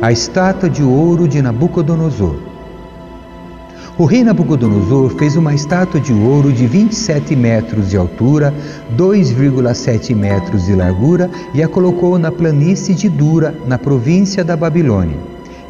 A 0.00 0.10
estátua 0.10 0.70
de 0.70 0.82
ouro 0.82 1.28
de 1.28 1.42
Nabucodonosor 1.42 2.53
o 3.96 4.06
rei 4.06 4.24
Nabucodonosor 4.24 5.10
fez 5.10 5.36
uma 5.36 5.54
estátua 5.54 6.00
de 6.00 6.12
ouro 6.12 6.52
de 6.52 6.66
27 6.66 7.36
metros 7.36 7.90
de 7.90 7.96
altura, 7.96 8.52
2,7 8.96 10.16
metros 10.16 10.66
de 10.66 10.74
largura 10.74 11.30
e 11.54 11.62
a 11.62 11.68
colocou 11.68 12.18
na 12.18 12.32
planície 12.32 12.92
de 12.92 13.08
Dura, 13.08 13.54
na 13.68 13.78
província 13.78 14.42
da 14.42 14.56
Babilônia. 14.56 15.16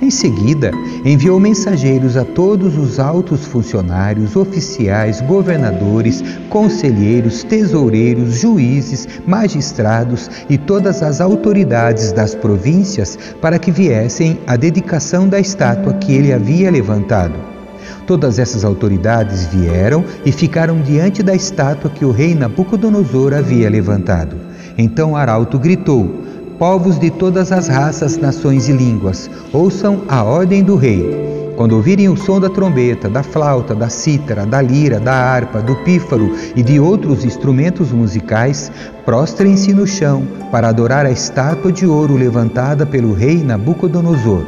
Em 0.00 0.10
seguida, 0.10 0.70
enviou 1.04 1.38
mensageiros 1.38 2.16
a 2.16 2.24
todos 2.24 2.78
os 2.78 2.98
altos 2.98 3.44
funcionários, 3.44 4.36
oficiais, 4.36 5.20
governadores, 5.20 6.24
conselheiros, 6.48 7.42
tesoureiros, 7.42 8.40
juízes, 8.40 9.06
magistrados 9.26 10.30
e 10.48 10.56
todas 10.56 11.02
as 11.02 11.20
autoridades 11.20 12.10
das 12.10 12.34
províncias 12.34 13.18
para 13.40 13.58
que 13.58 13.70
viessem 13.70 14.38
à 14.46 14.56
dedicação 14.56 15.28
da 15.28 15.38
estátua 15.38 15.92
que 15.94 16.12
ele 16.12 16.32
havia 16.32 16.70
levantado. 16.70 17.53
Todas 18.06 18.38
essas 18.38 18.64
autoridades 18.64 19.46
vieram 19.46 20.04
e 20.26 20.32
ficaram 20.32 20.82
diante 20.82 21.23
da 21.23 21.34
estátua 21.34 21.90
que 21.90 22.04
o 22.04 22.11
rei 22.11 22.34
Nabucodonosor 22.34 23.32
havia 23.32 23.70
levantado. 23.70 24.37
Então 24.76 25.16
Arauto 25.16 25.58
gritou: 25.58 26.23
Povos 26.58 26.99
de 26.99 27.11
todas 27.11 27.50
as 27.50 27.66
raças, 27.68 28.18
nações 28.18 28.68
e 28.68 28.73
línguas, 28.73 29.30
ouçam 29.52 30.02
a 30.06 30.23
ordem 30.23 30.62
do 30.62 30.76
rei. 30.76 31.34
Quando 31.56 31.76
ouvirem 31.76 32.08
o 32.08 32.16
som 32.16 32.40
da 32.40 32.50
trombeta, 32.50 33.08
da 33.08 33.23
flauta, 33.23 33.75
da 33.75 33.88
cítara, 33.88 34.44
da 34.44 34.61
lira, 34.61 34.99
da 34.99 35.14
harpa, 35.14 35.62
do 35.62 35.76
pífaro 35.76 36.34
e 36.54 36.62
de 36.62 36.80
outros 36.80 37.25
instrumentos 37.25 37.92
musicais, 37.92 38.73
prostrem-se 39.04 39.73
no 39.73 39.87
chão 39.87 40.26
para 40.50 40.68
adorar 40.68 41.06
a 41.06 41.12
estátua 41.12 41.70
de 41.70 41.87
ouro 41.87 42.16
levantada 42.16 42.84
pelo 42.84 43.14
rei 43.14 43.42
Nabucodonosor. 43.44 44.44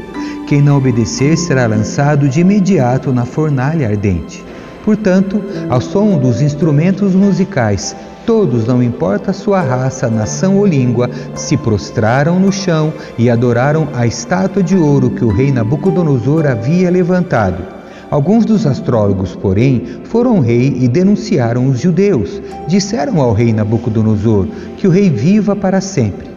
Quem 0.47 0.62
não 0.62 0.76
obedecer 0.76 1.37
será 1.37 1.67
lançado 1.67 2.29
de 2.29 2.41
imediato 2.41 3.12
na 3.12 3.25
fornalha 3.25 3.88
ardente. 3.88 4.45
Portanto, 4.85 5.43
ao 5.69 5.81
som 5.81 6.17
dos 6.19 6.41
instrumentos 6.41 7.17
musicais, 7.17 7.97
todos, 8.25 8.65
não 8.65 8.81
importa 8.81 9.33
sua 9.33 9.61
raça, 9.61 10.09
nação 10.09 10.57
ou 10.57 10.65
língua, 10.65 11.11
se 11.35 11.57
prostraram 11.57 12.38
no 12.38 12.53
chão 12.53 12.93
e 13.19 13.29
adoraram 13.29 13.88
a 13.93 14.07
estátua 14.07 14.62
de 14.62 14.76
ouro 14.76 15.11
que 15.11 15.25
o 15.25 15.33
rei 15.33 15.50
Nabucodonosor 15.50 16.47
havia 16.47 16.88
levantado. 16.93 17.65
Alguns 18.09 18.45
dos 18.45 18.65
astrólogos, 18.67 19.35
porém, 19.35 19.99
foram 20.05 20.38
rei 20.38 20.76
e 20.79 20.87
denunciaram 20.87 21.67
os 21.67 21.81
judeus. 21.81 22.41
Disseram 22.69 23.21
ao 23.21 23.33
rei 23.33 23.53
Nabucodonosor 23.53 24.47
que 24.76 24.87
o 24.87 24.91
rei 24.93 25.11
viva 25.11 25.57
para 25.57 25.81
sempre. 25.81 26.36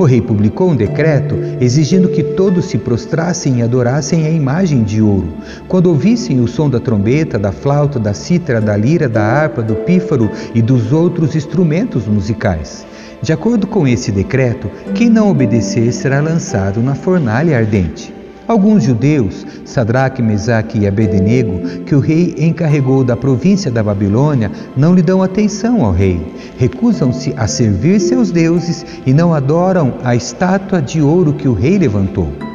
O 0.00 0.04
rei 0.04 0.22
publicou 0.22 0.70
um 0.70 0.74
decreto 0.74 1.34
exigindo 1.60 2.08
que 2.08 2.22
todos 2.22 2.64
se 2.64 2.78
prostrassem 2.78 3.58
e 3.58 3.62
adorassem 3.62 4.24
a 4.24 4.30
imagem 4.30 4.82
de 4.82 5.02
ouro. 5.02 5.28
Quando 5.68 5.88
ouvissem 5.88 6.40
o 6.40 6.48
som 6.48 6.70
da 6.70 6.80
trombeta, 6.80 7.38
da 7.38 7.52
flauta, 7.52 7.98
da 7.98 8.14
cítara, 8.14 8.62
da 8.62 8.74
lira, 8.74 9.10
da 9.10 9.22
harpa, 9.22 9.60
do 9.62 9.74
pífaro 9.74 10.30
e 10.54 10.62
dos 10.62 10.90
outros 10.90 11.36
instrumentos 11.36 12.06
musicais. 12.06 12.86
De 13.20 13.30
acordo 13.30 13.66
com 13.66 13.86
esse 13.86 14.10
decreto, 14.10 14.70
quem 14.94 15.10
não 15.10 15.30
obedecer 15.30 15.92
será 15.92 16.22
lançado 16.22 16.80
na 16.80 16.94
fornalha 16.94 17.58
ardente. 17.58 18.19
Alguns 18.50 18.82
judeus, 18.82 19.46
Sadraque, 19.64 20.20
Mesaque 20.20 20.80
e 20.80 20.88
Abednego, 20.88 21.84
que 21.86 21.94
o 21.94 22.00
rei 22.00 22.34
encarregou 22.36 23.04
da 23.04 23.16
província 23.16 23.70
da 23.70 23.80
Babilônia, 23.80 24.50
não 24.76 24.92
lhe 24.92 25.02
dão 25.02 25.22
atenção 25.22 25.84
ao 25.84 25.92
rei. 25.92 26.20
Recusam-se 26.58 27.32
a 27.36 27.46
servir 27.46 28.00
seus 28.00 28.32
deuses 28.32 28.84
e 29.06 29.12
não 29.12 29.32
adoram 29.32 29.94
a 30.02 30.16
estátua 30.16 30.82
de 30.82 31.00
ouro 31.00 31.32
que 31.32 31.46
o 31.46 31.52
rei 31.52 31.78
levantou. 31.78 32.49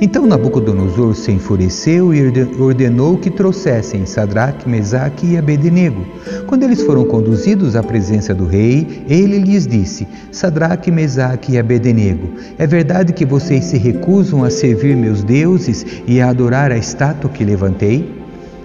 Então 0.00 0.26
Nabucodonosor 0.26 1.12
se 1.16 1.32
enfureceu 1.32 2.14
e 2.14 2.22
ordenou 2.60 3.18
que 3.18 3.30
trouxessem 3.30 4.06
Sadraque, 4.06 4.68
Mesaque 4.68 5.26
e 5.26 5.36
Abednego. 5.36 6.06
Quando 6.46 6.62
eles 6.62 6.82
foram 6.82 7.04
conduzidos 7.04 7.74
à 7.74 7.82
presença 7.82 8.32
do 8.32 8.46
rei, 8.46 9.04
ele 9.08 9.38
lhes 9.38 9.66
disse: 9.66 10.06
Sadraque, 10.30 10.92
Mesaque 10.92 11.52
e 11.52 11.58
Abednego, 11.58 12.30
é 12.56 12.64
verdade 12.64 13.12
que 13.12 13.26
vocês 13.26 13.64
se 13.64 13.76
recusam 13.76 14.44
a 14.44 14.50
servir 14.50 14.96
meus 14.96 15.24
deuses 15.24 15.84
e 16.06 16.20
a 16.20 16.30
adorar 16.30 16.70
a 16.70 16.78
estátua 16.78 17.28
que 17.28 17.44
levantei? 17.44 18.18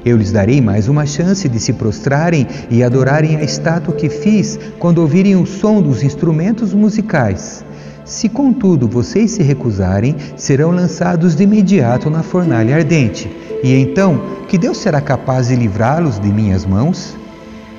Eu 0.06 0.18
lhes 0.18 0.32
darei 0.32 0.62
mais 0.62 0.88
uma 0.88 1.08
chance 1.08 1.50
de 1.50 1.60
se 1.60 1.74
prostrarem 1.74 2.46
e 2.70 2.84
adorarem 2.84 3.38
a 3.38 3.44
estátua 3.44 3.96
que 3.96 4.08
fiz 4.08 4.60
quando 4.78 5.00
ouvirem 5.00 5.36
o 5.36 5.48
som 5.48 5.82
dos 5.82 6.04
instrumentos 6.04 6.74
musicais. 6.76 7.66
Se, 8.06 8.28
contudo, 8.28 8.88
vocês 8.88 9.32
se 9.32 9.44
recusarem, 9.44 10.16
serão 10.36 10.72
lançados 10.72 11.36
de 11.36 11.44
imediato 11.44 12.10
na 12.10 12.22
fornalha 12.22 12.76
ardente. 12.76 13.30
E 13.64 13.74
então, 13.74 14.22
que 14.48 14.58
Deus 14.58 14.78
será 14.78 15.00
capaz 15.00 15.48
de 15.48 15.56
livrá-los 15.56 16.20
de 16.20 16.28
minhas 16.28 16.66
mãos? 16.66 17.16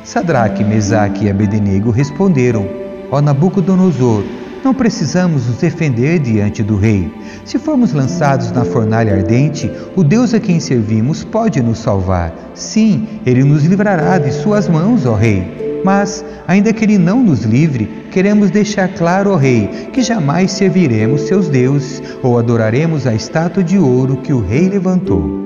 Sadraque, 0.03 0.65
Mesaque 0.65 1.27
e 1.27 1.31
Abednego 1.31 1.91
responderam: 1.91 2.67
Ó 3.11 3.21
Nabucodonosor, 3.21 4.25
não 4.65 4.73
precisamos 4.73 5.47
nos 5.47 5.59
defender 5.59 6.19
diante 6.19 6.63
do 6.63 6.77
rei. 6.77 7.13
Se 7.45 7.59
formos 7.59 7.93
lançados 7.93 8.51
na 8.51 8.65
fornalha 8.65 9.15
ardente, 9.15 9.71
o 9.95 10.03
Deus 10.03 10.33
a 10.33 10.41
quem 10.41 10.59
servimos 10.59 11.23
pode 11.23 11.63
nos 11.63 11.79
salvar. 11.79 12.33
Sim, 12.55 13.07
ele 13.27 13.45
nos 13.45 13.65
livrará 13.65 14.19
de 14.19 14.33
suas 14.33 14.67
mãos, 14.67 15.05
ó 15.05 15.15
rei. 15.15 15.83
Mas, 15.85 16.25
ainda 16.49 16.73
que 16.73 16.83
ele 16.83 16.97
não 16.97 17.23
nos 17.23 17.43
livre, 17.43 18.07
queremos 18.11 18.51
deixar 18.51 18.89
claro, 18.89 19.33
ó 19.33 19.37
rei, 19.37 19.89
que 19.93 20.01
jamais 20.01 20.51
serviremos 20.53 21.23
seus 21.23 21.47
deuses 21.49 22.03
ou 22.23 22.39
adoraremos 22.39 23.07
a 23.07 23.15
estátua 23.15 23.63
de 23.63 23.79
ouro 23.79 24.17
que 24.17 24.33
o 24.33 24.41
rei 24.41 24.69
levantou. 24.69 25.45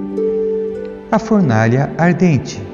A 1.11 1.19
fornalha 1.19 1.91
ardente. 1.99 2.68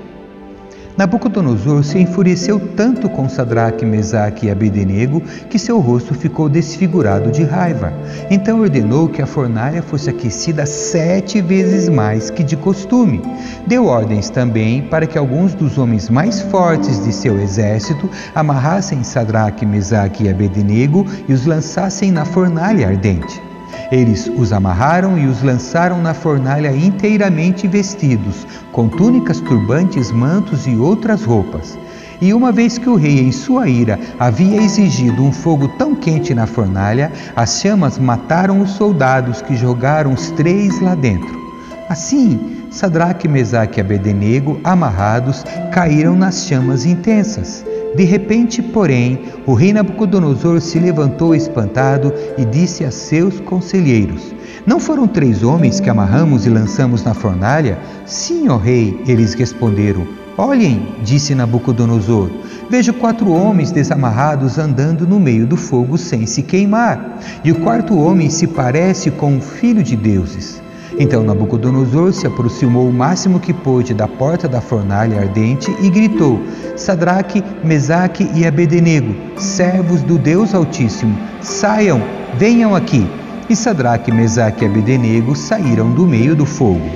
Nabucodonosor 0.96 1.82
se 1.82 1.98
enfureceu 1.98 2.60
tanto 2.76 3.08
com 3.08 3.28
Sadraque, 3.28 3.84
Mesaque 3.84 4.46
e 4.46 4.50
Abednego 4.50 5.20
que 5.50 5.58
seu 5.58 5.80
rosto 5.80 6.14
ficou 6.14 6.48
desfigurado 6.48 7.32
de 7.32 7.42
raiva. 7.42 7.92
Então 8.30 8.60
ordenou 8.60 9.08
que 9.08 9.20
a 9.20 9.26
fornalha 9.26 9.82
fosse 9.82 10.08
aquecida 10.08 10.64
sete 10.66 11.40
vezes 11.40 11.88
mais 11.88 12.30
que 12.30 12.44
de 12.44 12.56
costume. 12.56 13.20
Deu 13.66 13.86
ordens 13.86 14.30
também 14.30 14.82
para 14.82 15.06
que 15.06 15.18
alguns 15.18 15.52
dos 15.52 15.78
homens 15.78 16.08
mais 16.08 16.40
fortes 16.42 17.04
de 17.04 17.12
seu 17.12 17.40
exército 17.40 18.08
amarrassem 18.32 19.02
Sadraque, 19.02 19.66
Mesaque 19.66 20.24
e 20.24 20.28
Abednego 20.28 21.04
e 21.28 21.32
os 21.32 21.44
lançassem 21.44 22.12
na 22.12 22.24
fornalha 22.24 22.86
ardente. 22.86 23.42
Eles 23.90 24.30
os 24.34 24.52
amarraram 24.52 25.18
e 25.18 25.26
os 25.26 25.42
lançaram 25.42 26.00
na 26.00 26.14
fornalha 26.14 26.74
inteiramente 26.74 27.66
vestidos, 27.68 28.46
com 28.72 28.88
túnicas, 28.88 29.40
turbantes, 29.40 30.10
mantos 30.10 30.66
e 30.66 30.76
outras 30.76 31.24
roupas. 31.24 31.78
E 32.20 32.32
uma 32.32 32.52
vez 32.52 32.78
que 32.78 32.88
o 32.88 32.96
rei, 32.96 33.20
em 33.20 33.32
sua 33.32 33.68
ira, 33.68 33.98
havia 34.18 34.62
exigido 34.62 35.22
um 35.22 35.32
fogo 35.32 35.68
tão 35.76 35.94
quente 35.94 36.34
na 36.34 36.46
fornalha, 36.46 37.12
as 37.34 37.60
chamas 37.60 37.98
mataram 37.98 38.60
os 38.60 38.70
soldados 38.70 39.42
que 39.42 39.56
jogaram 39.56 40.12
os 40.12 40.30
três 40.30 40.80
lá 40.80 40.94
dentro. 40.94 41.42
Assim, 41.88 42.66
Sadraque, 42.70 43.28
Mesaque 43.28 43.78
e 43.78 43.82
Abednego, 43.82 44.58
amarrados, 44.64 45.44
caíram 45.70 46.16
nas 46.16 46.46
chamas 46.46 46.86
intensas. 46.86 47.64
De 47.96 48.02
repente, 48.02 48.60
porém, 48.60 49.20
o 49.46 49.54
rei 49.54 49.72
Nabucodonosor 49.72 50.60
se 50.60 50.80
levantou 50.80 51.34
espantado 51.34 52.12
e 52.36 52.44
disse 52.44 52.84
a 52.84 52.90
seus 52.90 53.38
conselheiros: 53.40 54.34
Não 54.66 54.80
foram 54.80 55.06
três 55.06 55.44
homens 55.44 55.78
que 55.78 55.88
amarramos 55.88 56.44
e 56.44 56.50
lançamos 56.50 57.04
na 57.04 57.14
fornalha? 57.14 57.78
Sim, 58.04 58.48
ó 58.48 58.56
rei, 58.56 59.00
eles 59.06 59.34
responderam. 59.34 60.06
Olhem, 60.36 60.88
disse 61.04 61.32
Nabucodonosor, 61.32 62.28
vejo 62.68 62.92
quatro 62.94 63.30
homens 63.30 63.70
desamarrados 63.70 64.58
andando 64.58 65.06
no 65.06 65.20
meio 65.20 65.46
do 65.46 65.56
fogo 65.56 65.96
sem 65.96 66.26
se 66.26 66.42
queimar, 66.42 67.20
e 67.44 67.52
o 67.52 67.60
quarto 67.60 67.96
homem 67.96 68.28
se 68.28 68.48
parece 68.48 69.12
com 69.12 69.34
um 69.34 69.40
filho 69.40 69.80
de 69.80 69.94
deuses. 69.94 70.63
Então 70.98 71.24
Nabucodonosor 71.24 72.12
se 72.12 72.26
aproximou 72.26 72.88
o 72.88 72.92
máximo 72.92 73.40
que 73.40 73.52
pôde 73.52 73.92
da 73.92 74.06
porta 74.06 74.46
da 74.46 74.60
fornalha 74.60 75.20
ardente 75.20 75.74
e 75.80 75.90
gritou: 75.90 76.40
Sadraque, 76.76 77.42
Mesaque 77.64 78.30
e 78.34 78.46
Abednego, 78.46 79.14
servos 79.36 80.02
do 80.02 80.16
Deus 80.16 80.54
Altíssimo, 80.54 81.18
saiam, 81.40 82.00
venham 82.38 82.76
aqui. 82.76 83.06
E 83.50 83.56
Sadraque, 83.56 84.12
Mesaque 84.12 84.64
e 84.64 84.68
Abednego 84.68 85.34
saíram 85.34 85.90
do 85.90 86.06
meio 86.06 86.36
do 86.36 86.46
fogo. 86.46 86.88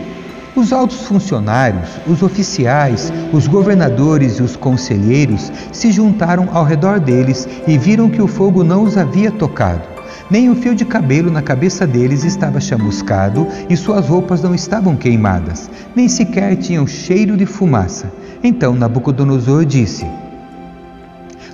Os 0.55 0.73
altos 0.73 1.03
funcionários, 1.03 1.89
os 2.07 2.23
oficiais, 2.23 3.13
os 3.33 3.47
governadores 3.47 4.39
e 4.39 4.43
os 4.43 4.57
conselheiros 4.57 5.53
se 5.73 5.93
juntaram 5.93 6.49
ao 6.53 6.65
redor 6.65 6.99
deles 7.01 7.47
e 7.67 7.77
viram 7.77 8.09
que 8.09 8.23
o 8.23 8.27
fogo 8.27 8.65
não 8.65 8.83
os 8.83 8.97
havia 8.97 9.31
tocado 9.31 9.98
nem 10.31 10.51
o 10.51 10.55
fio 10.55 10.75
de 10.75 10.85
cabelo 10.85 11.31
na 11.31 11.43
cabeça 11.43 11.87
deles 11.87 12.25
estava 12.25 12.61
chamuscado 12.61 13.47
e 13.69 13.77
suas 13.77 14.07
roupas 14.07 14.43
não 14.43 14.55
estavam 14.55 14.97
queimadas, 14.97 15.71
nem 15.95 16.09
sequer 16.09 16.57
tinham 16.57 16.87
cheiro 16.87 17.37
de 17.37 17.47
fumaça. 17.47 18.13
Então 18.43 18.75
Nabucodonosor 18.75 19.65
disse: 19.65 20.07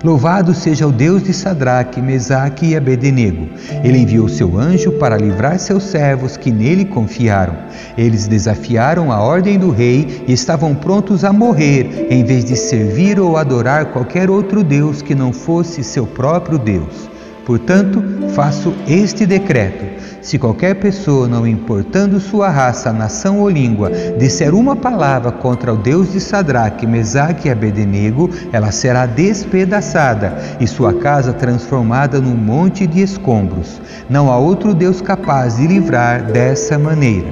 Louvado 0.03 0.53
seja 0.53 0.85
o 0.85 0.91
Deus 0.91 1.23
de 1.23 1.33
Sadraque, 1.33 1.99
Mesaque 1.99 2.67
e 2.67 2.75
Abednego. 2.75 3.47
Ele 3.83 3.97
enviou 3.97 4.27
seu 4.27 4.55
anjo 4.55 4.91
para 4.93 5.17
livrar 5.17 5.57
seus 5.57 5.83
servos 5.83 6.37
que 6.37 6.51
nele 6.51 6.85
confiaram. 6.85 7.55
Eles 7.97 8.27
desafiaram 8.27 9.11
a 9.11 9.19
ordem 9.19 9.57
do 9.57 9.71
rei 9.71 10.23
e 10.27 10.33
estavam 10.33 10.75
prontos 10.75 11.23
a 11.23 11.33
morrer 11.33 12.07
em 12.09 12.23
vez 12.23 12.45
de 12.45 12.55
servir 12.55 13.19
ou 13.19 13.35
adorar 13.35 13.85
qualquer 13.85 14.29
outro 14.29 14.63
Deus 14.63 15.01
que 15.01 15.15
não 15.15 15.33
fosse 15.33 15.83
seu 15.83 16.05
próprio 16.05 16.59
Deus. 16.59 17.14
Portanto, 17.45 18.03
faço 18.33 18.73
este 18.87 19.25
decreto: 19.25 19.85
se 20.21 20.39
qualquer 20.39 20.75
pessoa, 20.75 21.27
não 21.27 21.45
importando 21.45 22.19
sua 22.19 22.49
raça, 22.49 22.91
nação 22.91 23.39
ou 23.39 23.49
língua, 23.49 23.91
disser 24.17 24.55
uma 24.55 24.75
palavra 24.75 25.31
contra 25.31 25.71
o 25.71 25.77
Deus 25.77 26.11
de 26.11 26.19
Sadraque, 26.19 26.87
Mesaque 26.87 27.47
e 27.47 27.51
Abednego, 27.51 28.29
ela 28.51 28.71
será 28.71 29.05
despedaçada 29.05 30.35
e 30.59 30.65
sua 30.65 30.95
casa 30.95 31.31
transformada 31.31 32.19
num 32.19 32.35
monte 32.35 32.87
de 32.87 33.01
escombros. 33.01 33.79
Não 34.09 34.31
há 34.31 34.37
outro 34.37 34.73
Deus 34.73 34.99
capaz 34.99 35.57
de 35.57 35.67
livrar 35.67 36.23
dessa 36.23 36.79
maneira. 36.79 37.27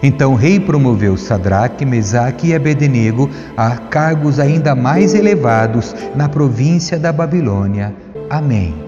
Então 0.00 0.32
o 0.34 0.36
rei 0.36 0.60
promoveu 0.60 1.16
Sadraque, 1.16 1.84
Mesaque 1.84 2.48
e 2.48 2.54
Abednego 2.54 3.28
a 3.56 3.70
cargos 3.70 4.38
ainda 4.38 4.76
mais 4.76 5.12
elevados 5.12 5.92
na 6.14 6.28
província 6.28 6.96
da 6.96 7.12
Babilônia. 7.12 7.92
Amém. 8.30 8.87